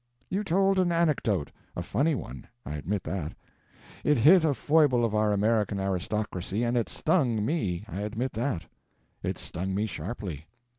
You 0.31 0.43
told 0.43 0.79
an 0.79 0.91
anecdote. 0.91 1.51
A 1.75 1.83
funny 1.83 2.15
one 2.15 2.47
I 2.65 2.75
admit 2.75 3.03
that. 3.03 3.33
It 4.03 4.17
hit 4.17 4.43
a 4.43 4.55
foible 4.55 5.05
of 5.05 5.13
our 5.13 5.31
American 5.31 5.79
aristocracy, 5.79 6.63
and 6.63 6.75
it 6.75 6.89
stung 6.89 7.45
me 7.45 7.85
I 7.87 8.01
admit 8.01 8.33
that; 8.33 8.65
it 9.21 9.37
stung 9.37 9.75
me 9.75 9.85
sharply. 9.85 10.47